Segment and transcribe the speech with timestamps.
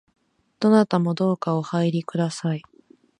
[0.59, 2.63] どなたもどうかお入りください